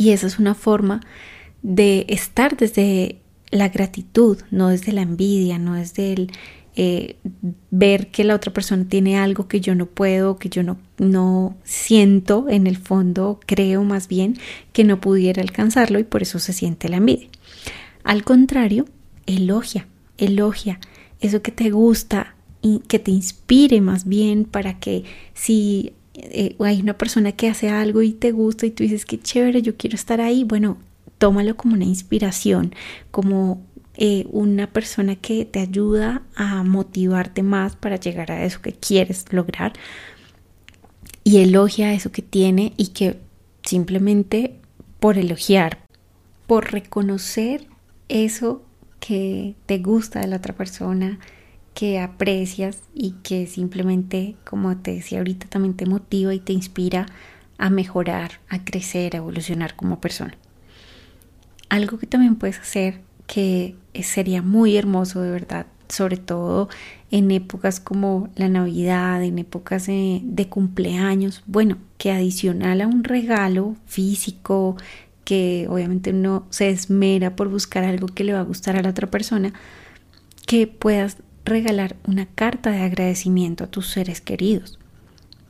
Y 0.00 0.12
esa 0.12 0.26
es 0.28 0.38
una 0.38 0.54
forma 0.54 1.02
de 1.60 2.06
estar 2.08 2.56
desde 2.56 3.20
la 3.50 3.68
gratitud, 3.68 4.38
no 4.50 4.68
desde 4.68 4.94
la 4.94 5.02
envidia, 5.02 5.58
no 5.58 5.74
desde 5.74 6.14
el 6.14 6.32
eh, 6.74 7.16
ver 7.70 8.10
que 8.10 8.24
la 8.24 8.34
otra 8.34 8.50
persona 8.50 8.86
tiene 8.88 9.18
algo 9.18 9.46
que 9.46 9.60
yo 9.60 9.74
no 9.74 9.84
puedo, 9.84 10.38
que 10.38 10.48
yo 10.48 10.62
no, 10.62 10.78
no 10.96 11.54
siento 11.64 12.46
en 12.48 12.66
el 12.66 12.78
fondo, 12.78 13.40
creo 13.44 13.84
más 13.84 14.08
bien 14.08 14.38
que 14.72 14.84
no 14.84 15.02
pudiera 15.02 15.42
alcanzarlo 15.42 15.98
y 15.98 16.04
por 16.04 16.22
eso 16.22 16.38
se 16.38 16.54
siente 16.54 16.88
la 16.88 16.96
envidia. 16.96 17.28
Al 18.02 18.24
contrario, 18.24 18.86
elogia, 19.26 19.86
elogia 20.16 20.80
eso 21.20 21.42
que 21.42 21.52
te 21.52 21.68
gusta 21.68 22.36
y 22.62 22.78
que 22.88 22.98
te 22.98 23.10
inspire 23.10 23.82
más 23.82 24.06
bien 24.06 24.46
para 24.46 24.78
que 24.78 25.04
si 25.34 25.92
eh, 26.24 26.56
hay 26.60 26.80
una 26.80 26.98
persona 26.98 27.32
que 27.32 27.48
hace 27.48 27.68
algo 27.68 28.02
y 28.02 28.12
te 28.12 28.32
gusta 28.32 28.66
y 28.66 28.70
tú 28.70 28.82
dices 28.82 29.04
que 29.04 29.18
chévere, 29.18 29.62
yo 29.62 29.76
quiero 29.76 29.96
estar 29.96 30.20
ahí, 30.20 30.44
bueno, 30.44 30.78
tómalo 31.18 31.56
como 31.56 31.74
una 31.74 31.84
inspiración, 31.84 32.74
como 33.10 33.62
eh, 33.94 34.26
una 34.30 34.66
persona 34.66 35.16
que 35.16 35.44
te 35.44 35.60
ayuda 35.60 36.22
a 36.34 36.62
motivarte 36.62 37.42
más 37.42 37.76
para 37.76 37.96
llegar 37.96 38.32
a 38.32 38.44
eso 38.44 38.62
que 38.62 38.72
quieres 38.72 39.26
lograr 39.30 39.72
y 41.24 41.38
elogia 41.38 41.92
eso 41.92 42.10
que 42.10 42.22
tiene 42.22 42.72
y 42.76 42.88
que 42.88 43.18
simplemente 43.62 44.56
por 45.00 45.18
elogiar, 45.18 45.78
por 46.46 46.72
reconocer 46.72 47.66
eso 48.08 48.62
que 49.00 49.54
te 49.66 49.78
gusta 49.78 50.20
de 50.20 50.28
la 50.28 50.36
otra 50.36 50.54
persona, 50.54 51.18
que 51.74 51.98
aprecias 52.00 52.82
y 52.94 53.12
que 53.22 53.46
simplemente, 53.46 54.36
como 54.44 54.76
te 54.76 54.94
decía 54.94 55.18
ahorita, 55.18 55.46
también 55.46 55.74
te 55.74 55.86
motiva 55.86 56.34
y 56.34 56.40
te 56.40 56.52
inspira 56.52 57.06
a 57.58 57.70
mejorar, 57.70 58.40
a 58.48 58.64
crecer, 58.64 59.14
a 59.14 59.18
evolucionar 59.18 59.76
como 59.76 60.00
persona. 60.00 60.34
Algo 61.68 61.98
que 61.98 62.06
también 62.06 62.36
puedes 62.36 62.58
hacer 62.58 63.00
que 63.26 63.76
sería 64.02 64.42
muy 64.42 64.76
hermoso 64.76 65.20
de 65.20 65.30
verdad, 65.30 65.66
sobre 65.88 66.16
todo 66.16 66.68
en 67.10 67.30
épocas 67.30 67.80
como 67.80 68.28
la 68.34 68.48
Navidad, 68.48 69.22
en 69.22 69.38
épocas 69.38 69.86
de, 69.86 70.46
cumpleaños, 70.48 71.42
bueno, 71.46 71.78
que 71.98 72.12
adicional 72.12 72.80
a 72.80 72.86
un 72.86 73.04
regalo 73.04 73.76
físico, 73.86 74.76
que 75.24 75.66
obviamente 75.68 76.10
uno 76.10 76.46
se 76.50 76.70
esmera 76.70 77.36
por 77.36 77.48
buscar 77.48 77.84
algo 77.84 78.08
que 78.08 78.24
le 78.24 78.32
va 78.32 78.40
a 78.40 78.44
gustar 78.44 78.76
a 78.76 78.82
la 78.82 78.90
otra 78.90 79.10
persona, 79.10 79.52
que 80.46 80.66
puedas 80.66 81.18
regalar 81.44 81.96
una 82.06 82.26
carta 82.26 82.70
de 82.70 82.82
agradecimiento 82.82 83.64
a 83.64 83.66
tus 83.66 83.88
seres 83.88 84.20
queridos, 84.20 84.78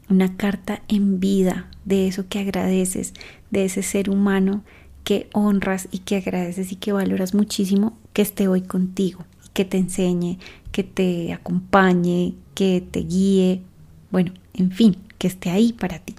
una 0.09 0.37
carta 0.37 0.83
en 0.89 1.21
vida 1.21 1.69
de 1.85 2.09
eso 2.09 2.29
que 2.29 2.41
agradeces, 2.41 3.15
de 3.51 3.65
ese 3.65 3.83
ser 3.83 4.11
humano 4.11 4.65
que 5.05 5.29
honras 5.33 5.89
y 5.91 5.99
que 6.01 6.17
agradeces 6.17 6.73
y 6.73 6.77
que 6.77 6.93
valoras 6.93 7.35
muchísimo 7.35 7.97
que 8.13 8.23
esté 8.23 8.49
hoy 8.49 8.63
contigo, 8.63 9.25
que 9.53 9.65
te 9.65 9.79
enseñe, 9.79 10.39
que 10.73 10.85
te 10.85 11.33
acompañe, 11.33 12.35
que 12.55 12.83
te 12.89 13.01
guíe, 13.01 13.63
bueno, 14.11 14.33
en 14.55 14.71
fin, 14.71 14.97
que 15.19 15.27
esté 15.27 15.51
ahí 15.51 15.73
para 15.73 15.99
ti. 15.99 16.15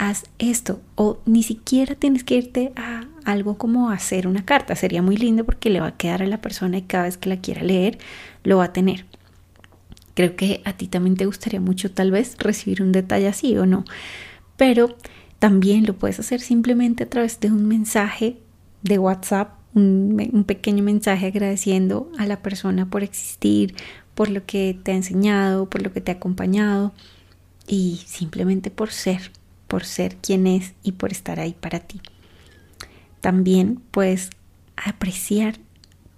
Haz 0.00 0.24
esto 0.38 0.80
o 0.94 1.20
ni 1.26 1.42
siquiera 1.42 1.94
tienes 1.94 2.24
que 2.24 2.36
irte 2.36 2.72
a 2.74 3.04
algo 3.26 3.58
como 3.58 3.90
hacer 3.90 4.26
una 4.26 4.46
carta. 4.46 4.74
Sería 4.74 5.02
muy 5.02 5.18
lindo 5.18 5.44
porque 5.44 5.68
le 5.68 5.80
va 5.80 5.88
a 5.88 5.96
quedar 5.98 6.22
a 6.22 6.26
la 6.26 6.40
persona 6.40 6.78
y 6.78 6.82
cada 6.82 7.04
vez 7.04 7.18
que 7.18 7.28
la 7.28 7.36
quiera 7.36 7.62
leer 7.62 7.98
lo 8.42 8.56
va 8.56 8.64
a 8.64 8.72
tener. 8.72 9.04
Creo 10.14 10.36
que 10.36 10.62
a 10.64 10.72
ti 10.72 10.86
también 10.86 11.18
te 11.18 11.26
gustaría 11.26 11.60
mucho 11.60 11.90
tal 11.90 12.12
vez 12.12 12.36
recibir 12.38 12.80
un 12.80 12.92
detalle 12.92 13.28
así 13.28 13.58
o 13.58 13.66
no, 13.66 13.84
pero 14.56 14.96
también 15.38 15.84
lo 15.84 15.92
puedes 15.92 16.18
hacer 16.18 16.40
simplemente 16.40 17.04
a 17.04 17.10
través 17.10 17.38
de 17.38 17.48
un 17.48 17.66
mensaje 17.66 18.38
de 18.80 18.98
WhatsApp, 18.98 19.52
un, 19.74 20.44
pequeño 20.46 20.82
mensaje 20.82 21.26
agradeciendo 21.26 22.10
a 22.16 22.24
la 22.24 22.40
persona 22.40 22.88
por 22.88 23.02
existir, 23.02 23.74
por 24.14 24.30
lo 24.30 24.46
que 24.46 24.78
te 24.82 24.92
ha 24.92 24.94
enseñado, 24.94 25.68
por 25.68 25.82
lo 25.82 25.92
que 25.92 26.00
te 26.00 26.10
ha 26.10 26.14
acompañado 26.14 26.94
y 27.66 28.00
simplemente 28.06 28.70
por 28.70 28.92
ser, 28.92 29.30
por 29.70 29.84
ser 29.84 30.16
quien 30.16 30.48
es 30.48 30.74
y 30.82 30.92
por 30.92 31.12
estar 31.12 31.38
ahí 31.38 31.54
para 31.58 31.78
ti. 31.78 32.00
También 33.20 33.80
puedes 33.92 34.30
apreciar 34.76 35.60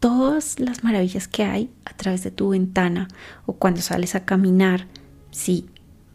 todas 0.00 0.58
las 0.58 0.82
maravillas 0.82 1.28
que 1.28 1.44
hay 1.44 1.70
a 1.84 1.94
través 1.94 2.24
de 2.24 2.30
tu 2.30 2.48
ventana 2.48 3.08
o 3.44 3.52
cuando 3.52 3.82
sales 3.82 4.14
a 4.14 4.24
caminar. 4.24 4.86
Si 5.30 5.66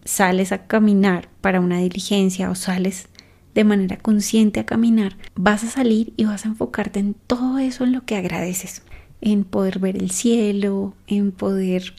sales 0.03 0.51
a 0.51 0.65
caminar 0.65 1.29
para 1.41 1.59
una 1.59 1.77
diligencia 1.77 2.49
o 2.49 2.55
sales 2.55 3.07
de 3.53 3.63
manera 3.63 3.97
consciente 3.97 4.59
a 4.59 4.65
caminar, 4.65 5.15
vas 5.35 5.63
a 5.63 5.69
salir 5.69 6.13
y 6.17 6.25
vas 6.25 6.43
a 6.43 6.49
enfocarte 6.49 6.99
en 6.99 7.13
todo 7.13 7.59
eso 7.59 7.83
en 7.83 7.91
lo 7.91 8.03
que 8.03 8.15
agradeces, 8.15 8.81
en 9.21 9.43
poder 9.43 9.77
ver 9.77 9.95
el 9.95 10.09
cielo, 10.09 10.95
en 11.05 11.31
poder 11.31 11.93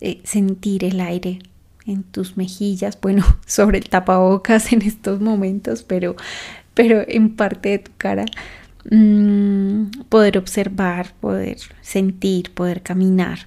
eh, 0.00 0.20
sentir 0.24 0.84
el 0.84 1.00
aire 1.00 1.38
en 1.86 2.02
tus 2.02 2.36
mejillas, 2.36 2.98
bueno, 3.00 3.24
sobre 3.46 3.78
el 3.78 3.88
tapabocas 3.88 4.72
en 4.72 4.82
estos 4.82 5.20
momentos, 5.20 5.82
pero, 5.82 6.16
pero 6.74 7.04
en 7.06 7.36
parte 7.36 7.70
de 7.70 7.78
tu 7.78 7.92
cara 7.96 8.26
Mm, 8.90 9.90
poder 10.08 10.38
observar, 10.38 11.12
poder 11.20 11.58
sentir, 11.80 12.52
poder 12.52 12.82
caminar. 12.82 13.40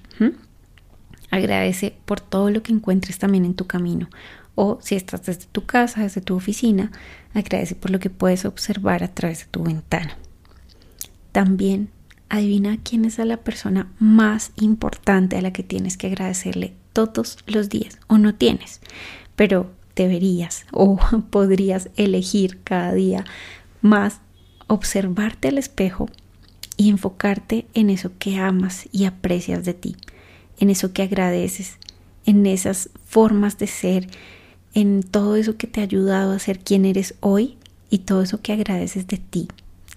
Agradece 1.30 1.94
por 2.04 2.20
todo 2.20 2.50
lo 2.50 2.62
que 2.62 2.72
encuentres 2.72 3.18
también 3.18 3.44
en 3.44 3.54
tu 3.54 3.66
camino. 3.66 4.10
O 4.54 4.78
si 4.82 4.96
estás 4.96 5.24
desde 5.24 5.46
tu 5.46 5.64
casa, 5.64 6.02
desde 6.02 6.20
tu 6.20 6.34
oficina, 6.34 6.90
agradece 7.32 7.74
por 7.74 7.90
lo 7.90 8.00
que 8.00 8.10
puedes 8.10 8.44
observar 8.44 9.02
a 9.04 9.08
través 9.08 9.40
de 9.40 9.46
tu 9.46 9.62
ventana. 9.62 10.16
También 11.32 11.88
adivina 12.28 12.78
quién 12.82 13.04
es 13.04 13.18
la 13.18 13.38
persona 13.38 13.90
más 13.98 14.52
importante 14.56 15.36
a 15.36 15.42
la 15.42 15.52
que 15.52 15.62
tienes 15.62 15.96
que 15.96 16.08
agradecerle 16.08 16.74
todos 16.92 17.38
los 17.46 17.68
días 17.68 17.98
o 18.06 18.18
no 18.18 18.34
tienes, 18.34 18.80
pero 19.36 19.70
deberías 19.96 20.66
o 20.72 20.98
podrías 21.30 21.90
elegir 21.96 22.60
cada 22.62 22.92
día 22.94 23.24
más 23.82 24.20
observarte 24.66 25.48
al 25.48 25.58
espejo 25.58 26.08
y 26.76 26.88
enfocarte 26.88 27.66
en 27.74 27.90
eso 27.90 28.12
que 28.18 28.36
amas 28.36 28.88
y 28.92 29.04
aprecias 29.04 29.64
de 29.64 29.74
ti, 29.74 29.96
en 30.58 30.70
eso 30.70 30.92
que 30.92 31.02
agradeces, 31.02 31.76
en 32.24 32.46
esas 32.46 32.90
formas 33.04 33.58
de 33.58 33.66
ser, 33.66 34.08
en 34.74 35.02
todo 35.02 35.36
eso 35.36 35.56
que 35.56 35.66
te 35.66 35.80
ha 35.80 35.84
ayudado 35.84 36.32
a 36.32 36.38
ser 36.38 36.60
quien 36.60 36.84
eres 36.84 37.14
hoy 37.20 37.58
y 37.90 37.98
todo 37.98 38.22
eso 38.22 38.40
que 38.40 38.52
agradeces 38.52 39.06
de 39.08 39.18
ti, 39.18 39.48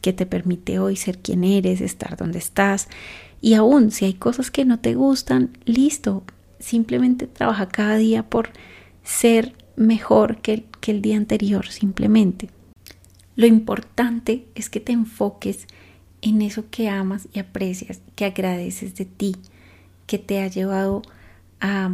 que 0.02 0.12
te 0.12 0.26
permite 0.26 0.80
hoy 0.80 0.96
ser 0.96 1.20
quien 1.20 1.44
eres, 1.44 1.80
estar 1.80 2.18
donde 2.18 2.40
estás. 2.40 2.90
Y 3.40 3.54
aún 3.54 3.92
si 3.92 4.06
hay 4.06 4.14
cosas 4.14 4.52
que 4.52 4.66
no 4.66 4.80
te 4.80 4.96
gustan, 4.96 5.58
listo, 5.66 6.24
simplemente 6.64 7.28
trabaja 7.28 7.68
cada 7.68 7.98
día 7.98 8.24
por 8.24 8.50
ser 9.04 9.54
mejor 9.76 10.38
que, 10.42 10.66
que 10.80 10.92
el 10.92 11.02
día 11.02 11.18
anterior, 11.18 11.68
simplemente. 11.68 12.50
Lo 13.36 13.48
importante 13.48 14.46
es 14.56 14.70
que 14.70 14.80
te 14.80 14.92
enfoques 14.92 15.68
en 16.22 16.42
eso 16.42 16.70
que 16.70 16.90
amas 16.90 17.28
y 17.34 17.40
aprecias, 17.40 18.00
que 18.16 18.26
agradeces 18.26 18.96
de 18.96 19.06
ti, 19.06 19.36
que 20.08 20.18
te 20.20 20.42
ha 20.42 20.48
llevado 20.48 21.02
a 21.60 21.92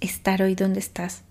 estar 0.00 0.42
hoy 0.42 0.54
donde 0.54 0.80
estás 0.80 1.22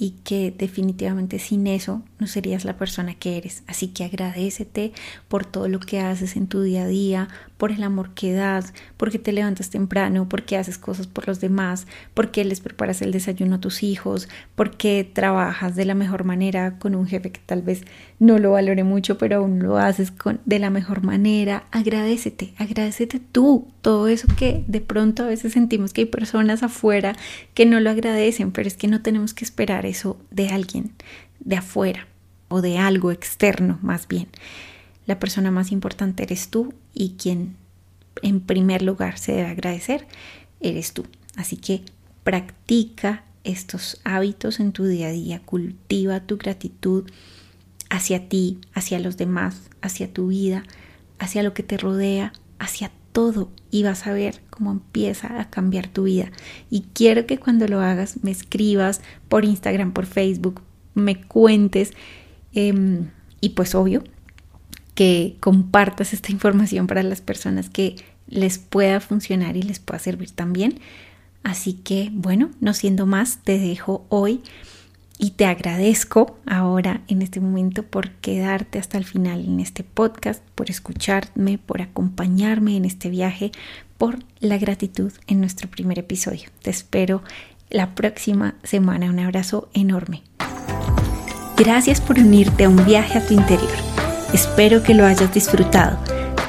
y 0.00 0.12
que 0.24 0.50
definitivamente 0.56 1.38
sin 1.38 1.66
eso 1.66 2.02
no 2.18 2.26
serías 2.26 2.64
la 2.64 2.78
persona 2.78 3.12
que 3.14 3.36
eres. 3.36 3.62
Así 3.66 3.88
que 3.88 4.04
agradecete 4.04 4.92
por 5.28 5.44
todo 5.44 5.68
lo 5.68 5.78
que 5.78 6.00
haces 6.00 6.36
en 6.36 6.46
tu 6.46 6.62
día 6.62 6.84
a 6.84 6.86
día, 6.86 7.28
por 7.58 7.70
el 7.70 7.82
amor 7.82 8.14
que 8.14 8.32
das, 8.32 8.72
porque 8.96 9.18
te 9.18 9.32
levantas 9.32 9.68
temprano, 9.68 10.26
porque 10.26 10.56
haces 10.56 10.78
cosas 10.78 11.06
por 11.06 11.28
los 11.28 11.38
demás, 11.40 11.86
porque 12.14 12.46
les 12.46 12.60
preparas 12.60 13.02
el 13.02 13.12
desayuno 13.12 13.56
a 13.56 13.60
tus 13.60 13.82
hijos, 13.82 14.30
porque 14.54 15.04
trabajas 15.04 15.76
de 15.76 15.84
la 15.84 15.94
mejor 15.94 16.24
manera 16.24 16.78
con 16.78 16.94
un 16.94 17.06
jefe 17.06 17.30
que 17.30 17.40
tal 17.44 17.60
vez 17.60 17.82
no 18.18 18.38
lo 18.38 18.52
valore 18.52 18.84
mucho, 18.84 19.18
pero 19.18 19.36
aún 19.36 19.58
lo 19.58 19.76
haces 19.76 20.10
con, 20.10 20.40
de 20.46 20.58
la 20.58 20.70
mejor 20.70 21.02
manera. 21.02 21.64
Agradecete, 21.72 22.54
agradecete 22.56 23.20
tú 23.20 23.68
todo 23.82 24.08
eso 24.08 24.28
que 24.36 24.64
de 24.66 24.80
pronto 24.80 25.24
a 25.24 25.26
veces 25.26 25.52
sentimos 25.52 25.92
que 25.92 26.02
hay 26.02 26.06
personas 26.06 26.62
afuera 26.62 27.16
que 27.52 27.66
no 27.66 27.80
lo 27.80 27.90
agradecen, 27.90 28.50
pero 28.52 28.66
es 28.66 28.76
que 28.76 28.88
no 28.88 29.02
tenemos 29.02 29.34
que 29.34 29.44
esperar 29.44 29.84
eso 29.90 30.18
de 30.30 30.48
alguien 30.48 30.94
de 31.40 31.56
afuera 31.56 32.06
o 32.48 32.60
de 32.62 32.78
algo 32.78 33.10
externo 33.10 33.78
más 33.82 34.08
bien. 34.08 34.28
La 35.06 35.18
persona 35.18 35.50
más 35.50 35.72
importante 35.72 36.22
eres 36.22 36.48
tú 36.48 36.74
y 36.94 37.16
quien 37.16 37.56
en 38.22 38.40
primer 38.40 38.82
lugar 38.82 39.18
se 39.18 39.32
debe 39.32 39.48
agradecer 39.48 40.06
eres 40.60 40.92
tú. 40.92 41.06
Así 41.36 41.56
que 41.56 41.82
practica 42.24 43.24
estos 43.44 44.00
hábitos 44.04 44.60
en 44.60 44.72
tu 44.72 44.84
día 44.84 45.08
a 45.08 45.12
día, 45.12 45.40
cultiva 45.40 46.20
tu 46.20 46.36
gratitud 46.36 47.10
hacia 47.88 48.28
ti, 48.28 48.58
hacia 48.74 49.00
los 49.00 49.16
demás, 49.16 49.70
hacia 49.80 50.12
tu 50.12 50.28
vida, 50.28 50.64
hacia 51.18 51.42
lo 51.42 51.54
que 51.54 51.62
te 51.62 51.76
rodea, 51.76 52.32
hacia 52.58 52.90
todo 53.12 53.50
y 53.70 53.82
vas 53.82 54.06
a 54.06 54.12
ver 54.12 54.42
cómo 54.50 54.72
empieza 54.72 55.40
a 55.40 55.50
cambiar 55.50 55.88
tu 55.88 56.04
vida. 56.04 56.30
Y 56.70 56.82
quiero 56.92 57.26
que 57.26 57.38
cuando 57.38 57.68
lo 57.68 57.80
hagas 57.80 58.22
me 58.22 58.30
escribas 58.30 59.00
por 59.28 59.44
Instagram, 59.44 59.92
por 59.92 60.06
Facebook, 60.06 60.62
me 60.94 61.20
cuentes 61.22 61.92
em, 62.52 63.10
y 63.40 63.50
pues 63.50 63.74
obvio 63.74 64.02
que 64.94 65.36
compartas 65.40 66.12
esta 66.12 66.32
información 66.32 66.86
para 66.86 67.02
las 67.02 67.20
personas 67.20 67.70
que 67.70 67.96
les 68.26 68.58
pueda 68.58 69.00
funcionar 69.00 69.56
y 69.56 69.62
les 69.62 69.78
pueda 69.78 69.98
servir 69.98 70.30
también. 70.30 70.80
Así 71.42 71.74
que 71.74 72.10
bueno, 72.12 72.50
no 72.60 72.74
siendo 72.74 73.06
más, 73.06 73.38
te 73.42 73.58
dejo 73.58 74.04
hoy 74.08 74.42
y 75.20 75.32
te 75.32 75.44
agradezco 75.44 76.38
ahora 76.46 77.02
en 77.06 77.20
este 77.20 77.40
momento 77.40 77.82
por 77.82 78.10
quedarte 78.12 78.78
hasta 78.78 78.96
el 78.96 79.04
final 79.04 79.44
en 79.44 79.60
este 79.60 79.84
podcast, 79.84 80.42
por 80.54 80.70
escucharme, 80.70 81.58
por 81.58 81.82
acompañarme 81.82 82.76
en 82.76 82.86
este 82.86 83.10
viaje, 83.10 83.52
por 83.98 84.18
la 84.40 84.56
gratitud 84.56 85.12
en 85.26 85.40
nuestro 85.40 85.68
primer 85.70 85.98
episodio. 85.98 86.48
Te 86.62 86.70
espero 86.70 87.22
la 87.68 87.94
próxima 87.94 88.54
semana. 88.62 89.10
Un 89.10 89.18
abrazo 89.18 89.68
enorme. 89.74 90.22
Gracias 91.56 92.00
por 92.00 92.18
unirte 92.18 92.64
a 92.64 92.70
un 92.70 92.82
viaje 92.86 93.18
a 93.18 93.26
tu 93.26 93.34
interior. 93.34 93.70
Espero 94.32 94.82
que 94.82 94.94
lo 94.94 95.04
hayas 95.04 95.34
disfrutado. 95.34 95.98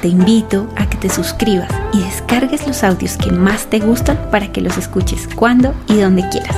Te 0.02 0.08
invito 0.08 0.68
a 0.74 0.90
que 0.90 0.98
te 0.98 1.08
suscribas 1.08 1.70
y 1.92 2.00
descargues 2.00 2.66
los 2.66 2.82
audios 2.82 3.16
que 3.16 3.30
más 3.30 3.66
te 3.66 3.78
gustan 3.78 4.18
para 4.32 4.50
que 4.50 4.60
los 4.60 4.76
escuches 4.76 5.28
cuando 5.36 5.74
y 5.86 5.94
donde 5.94 6.28
quieras. 6.28 6.56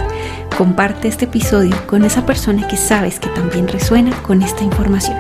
Comparte 0.57 1.09
este 1.09 1.27
episodio 1.27 1.77
con 1.87 2.07
esa 2.07 2.25
persona 2.25 2.67
que 2.67 2.79
sabes 2.79 3.21
que 3.21 3.29
también 3.29 3.69
resuena 3.69 4.17
con 4.23 4.41
esta 4.41 4.65
información. 4.65 5.19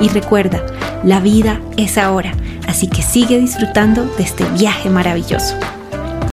Y 0.00 0.06
recuerda, 0.06 0.64
la 1.02 1.18
vida 1.18 1.60
es 1.76 1.98
ahora, 1.98 2.32
así 2.68 2.86
que 2.86 3.02
sigue 3.02 3.40
disfrutando 3.40 4.04
de 4.04 4.22
este 4.22 4.44
viaje 4.50 4.88
maravilloso. 4.88 5.56